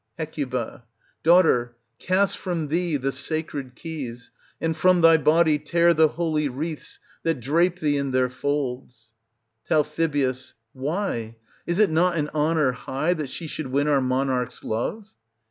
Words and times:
Hec 0.17 0.33
Daughter, 1.21 1.75
cast 1.99 2.35
from 2.35 2.69
thee 2.69 2.97
the 2.97 3.11
sacred 3.11 3.75
keys, 3.75 4.31
and 4.59 4.75
from 4.75 5.01
thy 5.01 5.15
body 5.17 5.59
tear 5.59 5.93
the 5.93 6.07
holy 6.07 6.49
wreaths 6.49 6.99
that 7.21 7.39
drape 7.39 7.77
thee 7.77 7.99
in 7.99 8.09
their 8.09 8.27
folds. 8.31 9.13
Tal. 9.69 9.85
Why! 10.73 11.35
is 11.67 11.77
it 11.77 11.91
not 11.91 12.15
an 12.15 12.29
honour 12.33 12.71
high 12.71 13.13
that 13.13 13.29
she 13.29 13.45
should 13.45 13.67
win 13.67 13.87
our 13.87 14.01
monarch's 14.01 14.63
love 14.63 15.13